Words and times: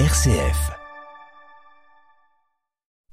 RCF. 0.00 0.72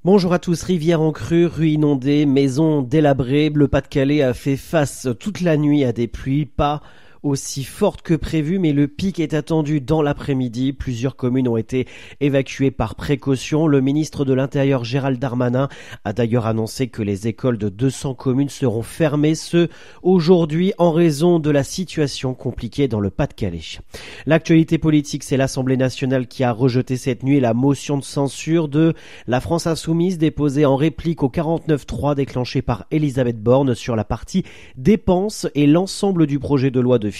Bonjour 0.04 0.34
à 0.34 0.40
tous, 0.40 0.64
rivière 0.64 1.00
en 1.00 1.12
crue, 1.12 1.46
rue 1.46 1.70
inondée, 1.70 2.26
maison 2.26 2.82
délabrée, 2.82 3.52
le 3.54 3.68
Pas-de-Calais 3.68 4.24
a 4.24 4.34
fait 4.34 4.58
face 4.58 5.08
toute 5.20 5.42
la 5.42 5.58
nuit 5.58 5.84
à 5.84 5.92
des 5.94 6.08
pluies, 6.08 6.48
pas 6.48 6.82
aussi 7.24 7.64
forte 7.64 8.02
que 8.02 8.14
prévu, 8.14 8.58
mais 8.58 8.74
le 8.74 8.88
pic 8.88 9.20
est 9.20 9.34
attendu 9.34 9.80
dans 9.80 10.02
l'après-midi. 10.02 10.74
Plusieurs 10.74 11.16
communes 11.16 11.48
ont 11.48 11.58
été 11.58 11.88
évacuées 12.20 12.72
par 12.72 12.96
précaution. 12.96 13.68
Le 13.68 13.82
ministre 13.82 14.26
de 14.26 14.34
l'Intérieur 14.34 14.84
Gérald 14.84 15.20
Darmanin 15.20 15.70
a 16.04 16.14
d'ailleurs 16.14 16.48
annoncé 16.48 16.88
que 16.88 17.02
les 17.02 17.28
écoles 17.28 17.58
de 17.58 17.70
200 17.70 18.16
communes 18.16 18.50
seront 18.50 18.82
fermées, 18.82 19.36
ce 19.36 19.68
aujourd'hui 20.02 20.74
en 20.80 20.92
raison 20.92 21.40
de 21.40 21.52
la 21.52 21.64
situation 21.64 22.34
compliquée 22.34 22.88
dans 22.88 23.00
le 23.00 23.12
Pas-de-Calais. 23.12 23.80
L'actualité 24.26 24.78
politique, 24.78 25.24
c'est 25.24 25.38
l'Assemblée 25.38 25.78
nationale 25.78 26.28
qui 26.28 26.44
a 26.44 26.52
rejeté 26.52 26.98
cette 26.98 27.24
nuit 27.24 27.40
la 27.40 27.54
motion 27.54 27.98
de 27.98 28.04
censure 28.04 28.68
de 28.68 28.94
la 29.28 29.42
France 29.42 29.68
insoumise 29.68 30.18
déposée 30.18 30.66
en 30.66 30.76
réplique 30.76 31.22
au 31.22 31.30
49-3 31.30 32.16
déclenché 32.16 32.62
par 32.62 32.86
Elisabeth 32.90 33.42
Borne 33.42 33.76
sur 33.76 33.96
la 33.96 34.04
partie 34.04 34.44
dépenses 34.76 35.48
et 35.54 35.68
l'ensemble 35.68 36.26
du 36.26 36.40
projet 36.40 36.72
de 36.72 36.80
loi 36.80 36.98
de 36.98 37.11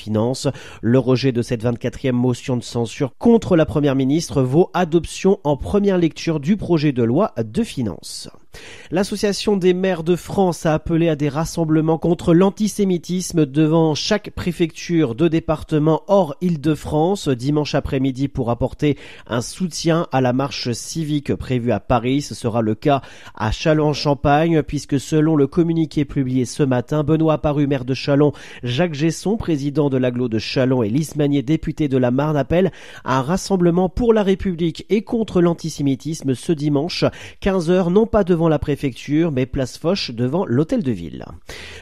Le 0.82 1.00
rejet 1.00 1.32
de 1.32 1.42
cette 1.42 1.64
24e 1.64 2.12
motion 2.12 2.58
de 2.58 2.64
censure 2.64 3.14
contre 3.18 3.56
la 3.56 3.66
première 3.66 3.96
ministre 3.96 4.42
vaut 4.42 4.70
adoption 4.74 5.40
en 5.44 5.58
première 5.58 5.98
lecture 5.98 6.40
du 6.40 6.58
projet 6.58 6.92
de 6.92 7.04
loi 7.04 7.34
de 7.38 7.64
finances. 7.64 8.30
L'Association 8.92 9.56
des 9.56 9.74
maires 9.74 10.04
de 10.04 10.18
France 10.18 10.66
a 10.66 10.74
appelé 10.74 11.08
à 11.08 11.16
des 11.16 11.30
rassemblements 11.30 11.98
contre 11.98 12.34
l'antisémitisme 12.34 13.46
devant 13.46 13.96
chaque 13.96 14.32
préfecture 14.32 15.16
de 15.16 15.30
département 15.30 16.04
hors 16.08 16.36
Île-de-France 16.42 17.30
dimanche 17.30 17.74
après-midi 17.74 18.28
pour 18.28 18.50
apporter 18.50 18.98
un 19.28 19.42
soutien 19.42 20.08
à 20.12 20.20
la 20.20 20.34
marche 20.34 20.72
civique 20.74 21.34
prévue 21.36 21.72
à 21.72 21.80
Paris. 21.80 22.22
Ce 22.22 22.36
sera 22.36 22.62
le 22.62 22.76
cas 22.76 23.02
à 23.34 23.52
Châlons-en-Champagne 23.52 24.62
puisque 24.62 25.00
selon 25.00 25.38
le 25.38 25.48
communiqué 25.48 26.04
publié 26.04 26.44
ce 26.44 26.64
matin, 26.64 27.04
Benoît 27.04 27.38
Paru, 27.38 27.68
maire 27.68 27.86
de 27.86 27.94
Châlons, 27.94 28.34
Jacques 28.64 28.94
Gesson, 28.94 29.38
président 29.38 29.90
de 29.90 29.98
l'aglo 29.98 30.28
de 30.28 30.40
Châlons 30.40 30.84
et 30.84 30.90
Lise 30.90 31.16
Magnier, 31.16 31.44
député 31.44 31.88
de 31.88 31.98
la 31.98 32.12
Marne, 32.12 32.36
appellent 32.36 32.72
à 33.06 33.20
un 33.20 33.22
rassemblement 33.22 33.88
pour 33.88 34.14
la 34.14 34.24
République 34.24 34.86
et 34.90 35.04
contre 35.04 35.42
l'antisémitisme 35.42 36.36
ce 36.36 36.52
dimanche, 36.52 37.06
15h, 37.42 37.92
non 37.92 38.06
pas 38.06 38.26
devant 38.26 38.41
la 38.48 38.60
préfecture, 38.60 39.32
mais 39.32 39.46
place 39.46 39.78
Foch 39.78 40.12
devant 40.12 40.46
l'hôtel 40.46 40.84
de 40.84 40.92
ville. 40.92 41.26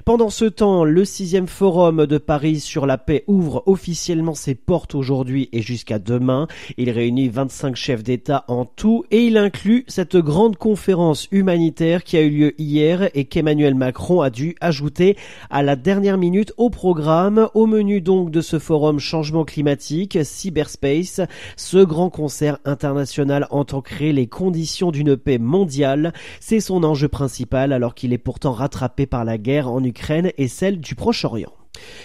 Pendant 0.05 0.29
ce 0.29 0.45
temps, 0.45 0.83
le 0.83 1.05
sixième 1.05 1.47
forum 1.47 2.05
de 2.05 2.17
Paris 2.17 2.59
sur 2.59 2.85
la 2.85 2.97
paix 2.97 3.23
ouvre 3.27 3.63
officiellement 3.65 4.33
ses 4.33 4.55
portes 4.55 4.95
aujourd'hui 4.95 5.49
et 5.51 5.61
jusqu'à 5.61 5.99
demain. 5.99 6.47
Il 6.77 6.89
réunit 6.89 7.29
25 7.29 7.75
chefs 7.75 8.03
d'État 8.03 8.45
en 8.47 8.65
tout 8.65 9.03
et 9.11 9.23
il 9.23 9.37
inclut 9.37 9.85
cette 9.87 10.17
grande 10.17 10.57
conférence 10.57 11.27
humanitaire 11.31 12.03
qui 12.03 12.17
a 12.17 12.21
eu 12.21 12.29
lieu 12.29 12.61
hier 12.61 13.09
et 13.13 13.25
qu'Emmanuel 13.25 13.75
Macron 13.75 14.21
a 14.21 14.29
dû 14.29 14.55
ajouter 14.61 15.17
à 15.49 15.63
la 15.63 15.75
dernière 15.75 16.17
minute 16.17 16.53
au 16.57 16.69
programme, 16.69 17.49
au 17.53 17.65
menu 17.65 18.01
donc 18.01 18.31
de 18.31 18.41
ce 18.41 18.59
forum 18.59 18.99
changement 18.99 19.45
climatique, 19.45 20.17
cyberspace, 20.23 21.21
ce 21.55 21.77
grand 21.77 22.09
concert 22.09 22.57
international 22.65 23.47
entend 23.49 23.81
créer 23.81 24.13
les 24.13 24.27
conditions 24.27 24.91
d'une 24.91 25.17
paix 25.17 25.37
mondiale. 25.37 26.13
C'est 26.49 26.61
son 26.61 26.83
enjeu 26.83 27.07
principal 27.07 27.71
alors 27.71 27.93
qu'il 27.93 28.11
est 28.11 28.17
pourtant 28.17 28.53
rattrapé 28.53 29.05
par 29.05 29.23
la 29.23 29.37
guerre 29.37 29.69
en 29.69 29.83
Ukraine 29.83 30.31
et 30.39 30.47
celle 30.47 30.79
du 30.79 30.95
Proche-Orient. 30.95 31.53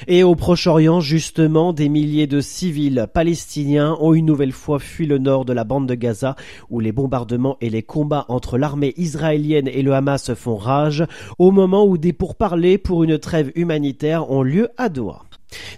Et 0.06 0.23
au 0.23 0.34
Proche-Orient, 0.34 1.00
justement, 1.00 1.73
des 1.73 1.89
milliers 1.89 2.27
de 2.27 2.42
civils 2.42 3.06
palestiniens 3.15 3.97
ont 4.00 4.12
une 4.12 4.27
nouvelle 4.27 4.53
fois 4.53 4.78
fui 4.78 5.06
le 5.06 5.17
nord 5.17 5.47
de 5.47 5.55
la 5.55 5.65
bande 5.65 5.89
de 5.89 5.95
Gaza, 5.95 6.37
où 6.69 6.78
les 6.78 6.92
bombardements 6.92 7.56
et 7.62 7.70
les 7.70 7.83
combats 7.83 8.27
entre 8.28 8.59
l'armée 8.59 8.92
israélienne 8.98 9.67
et 9.67 9.81
le 9.81 9.95
Hamas 9.95 10.34
font 10.34 10.56
rage, 10.56 11.06
au 11.39 11.50
moment 11.50 11.87
où 11.87 11.97
des 11.97 12.12
pourparlers 12.12 12.76
pour 12.76 13.03
une 13.03 13.19
trêve 13.19 13.50
humanitaire 13.55 14.31
ont 14.31 14.43
lieu 14.43 14.69
à 14.76 14.91
Doha. 14.91 15.22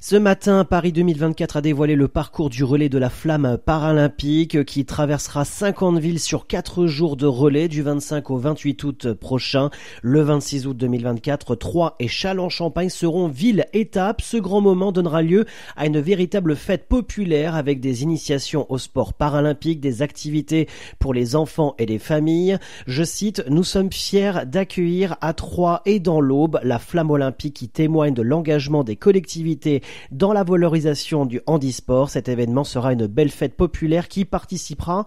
Ce 0.01 0.17
matin, 0.17 0.65
Paris 0.65 0.93
2024 0.93 1.57
a 1.57 1.61
dévoilé 1.61 1.97
le 1.97 2.09
parcours 2.09 2.51
du 2.51 2.65
relais 2.65 2.89
de 2.89 2.99
la 2.99 3.11
flamme 3.11 3.59
paralympique 3.65 4.65
qui 4.65 4.85
traversera 4.85 5.45
50 5.45 5.99
villes 5.99 6.21
sur 6.21 6.47
4 6.47 6.87
jours 6.87 7.17
de 7.17 7.27
relais 7.27 7.69
du 7.69 7.83
25 7.83 8.31
au 8.31 8.39
28 8.39 8.85
août 8.85 9.13
prochain. 9.15 9.71
Le 10.03 10.21
26 10.21 10.67
août 10.67 10.77
2024, 10.77 11.57
Troyes 11.57 11.97
et 11.99 12.09
Châlons-Champagne 12.09 12.89
seront 12.89 13.29
ville-étape. 13.29 14.23
Ce 14.23 14.37
grand 14.37 14.61
moment 14.61 14.93
donnera 14.93 15.23
lieu 15.23 15.45
à 15.77 15.87
une 15.87 16.01
véritable 16.01 16.57
fête 16.57 16.89
populaire 16.89 17.55
avec 17.55 17.81
des 17.81 18.03
initiations 18.03 18.67
au 18.71 18.79
sport 18.79 19.15
paralympique, 19.15 19.81
des 19.81 20.03
activités 20.03 20.69
pour 20.99 21.15
les 21.15 21.35
enfants 21.35 21.75
et 21.79 21.87
les 21.87 21.99
familles. 21.99 22.59
Je 22.87 23.03
cite, 23.03 23.43
nous 23.49 23.65
sommes 23.65 23.93
fiers 23.93 24.47
d'accueillir 24.47 25.17
à 25.21 25.33
Troyes 25.33 25.83
et 25.87 26.01
dans 26.01 26.21
l'Aube 26.21 26.61
la 26.63 26.79
flamme 26.79 27.11
olympique 27.11 27.55
qui 27.55 27.69
témoigne 27.69 28.15
de 28.15 28.23
l'engagement 28.23 28.85
des 28.85 28.97
collectivités 28.97 29.66
dans 30.11 30.33
la 30.33 30.45
valorisation 30.45 31.27
du 31.27 31.41
handisport. 31.47 32.11
Cet 32.11 32.29
événement 32.29 32.65
sera 32.65 32.93
une 32.93 33.07
belle 33.07 33.31
fête 33.31 33.57
populaire 33.57 34.09
qui 34.09 34.25
participera 34.25 35.07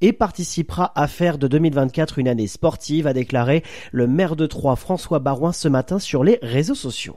et 0.00 0.12
participera 0.12 0.92
à 0.94 1.06
faire 1.06 1.38
de 1.38 1.46
2024 1.46 2.18
une 2.18 2.28
année 2.28 2.46
sportive, 2.46 3.06
a 3.06 3.12
déclaré 3.12 3.62
le 3.92 4.06
maire 4.06 4.36
de 4.36 4.46
Troyes 4.46 4.76
François 4.76 5.18
Barouin 5.18 5.52
ce 5.52 5.68
matin 5.68 5.98
sur 5.98 6.24
les 6.24 6.38
réseaux 6.42 6.74
sociaux. 6.74 7.16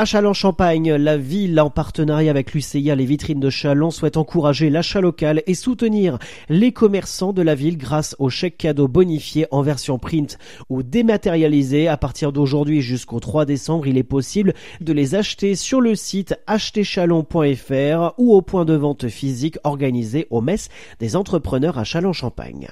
À 0.00 0.04
Châlons-Champagne, 0.04 0.92
la 0.92 1.16
ville, 1.16 1.58
en 1.60 1.70
partenariat 1.70 2.30
avec 2.30 2.54
l'UCIA, 2.54 2.94
les 2.94 3.04
vitrines 3.04 3.40
de 3.40 3.50
Châlons, 3.50 3.90
souhaite 3.90 4.16
encourager 4.16 4.70
l'achat 4.70 5.00
local 5.00 5.42
et 5.48 5.54
soutenir 5.54 6.20
les 6.48 6.70
commerçants 6.70 7.32
de 7.32 7.42
la 7.42 7.56
ville 7.56 7.76
grâce 7.76 8.14
aux 8.20 8.30
chèques 8.30 8.58
cadeaux 8.58 8.86
bonifiés 8.86 9.46
en 9.50 9.60
version 9.60 9.98
print 9.98 10.38
ou 10.70 10.84
dématérialisés. 10.84 11.88
À 11.88 11.96
partir 11.96 12.30
d'aujourd'hui 12.30 12.80
jusqu'au 12.80 13.18
3 13.18 13.44
décembre, 13.44 13.88
il 13.88 13.98
est 13.98 14.04
possible 14.04 14.54
de 14.80 14.92
les 14.92 15.16
acheter 15.16 15.56
sur 15.56 15.80
le 15.80 15.96
site 15.96 16.36
acheterchalon.fr 16.46 18.14
ou 18.18 18.36
au 18.36 18.40
point 18.40 18.64
de 18.64 18.74
vente 18.74 19.08
physique 19.08 19.58
organisé 19.64 20.28
au 20.30 20.40
messes 20.40 20.68
des 21.00 21.16
entrepreneurs 21.16 21.76
à 21.76 21.82
Châlons-Champagne. 21.82 22.68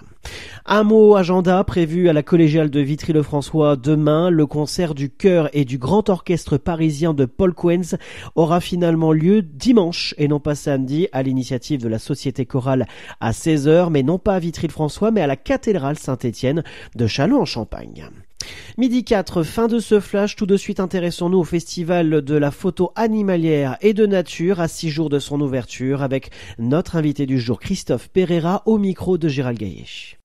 Un 0.65 0.84
mot 0.84 1.16
agenda 1.16 1.65
prévu 1.65 2.09
à 2.09 2.12
la 2.12 2.22
collégiale 2.22 2.70
de 2.70 2.78
Vitry-le-François 2.78 3.75
demain, 3.75 4.31
le 4.31 4.47
concert 4.47 4.94
du 4.94 5.10
chœur 5.10 5.48
et 5.53 5.65
du 5.65 5.78
grand 5.78 6.09
orchestre 6.09 6.56
parisien 6.56 7.16
de 7.16 7.25
Paul 7.25 7.54
Coens 7.54 7.97
aura 8.34 8.60
finalement 8.60 9.12
lieu 9.12 9.43
dimanche 9.43 10.15
et 10.19 10.28
non 10.28 10.41
pas 10.41 10.54
samedi 10.54 11.09
à 11.12 11.22
l'initiative 11.22 11.81
de 11.81 11.88
la 11.88 11.99
Société 11.99 12.47
Chorale 12.47 12.87
à 13.21 13.32
16h, 13.32 13.91
mais 13.91 14.03
non 14.03 14.19
pas 14.19 14.34
à 14.34 14.38
Vitry-le-François, 14.38 15.10
mais 15.10 15.22
à 15.22 15.27
la 15.27 15.37
cathédrale 15.37 15.99
Saint-Étienne 15.99 16.62
de 16.94 17.06
Châlons-en-Champagne. 17.06 18.09
Midi 18.78 19.04
4, 19.04 19.43
fin 19.43 19.66
de 19.66 19.78
ce 19.78 20.00
flash. 20.00 20.37
Tout 20.37 20.47
de 20.47 20.56
suite, 20.56 20.81
intéressons-nous 20.81 21.38
au 21.38 21.44
festival 21.44 22.22
de 22.22 22.34
la 22.37 22.50
photo 22.50 22.93
animalière 22.94 23.77
et 23.81 23.94
de 23.94 24.06
nature 24.06 24.60
à 24.60 24.69
six 24.69 24.91
jours 24.91 25.10
de 25.10 25.19
son 25.19 25.41
ouverture 25.41 26.03
avec 26.03 26.31
notre 26.59 26.97
invité 26.97 27.27
du 27.27 27.41
jour, 27.41 27.59
Christophe 27.59 28.09
Pereira, 28.09 28.62
au 28.66 28.78
micro 28.78 29.19
de 29.19 29.28
Gérald 29.28 29.59
Gaillet. 29.59 30.16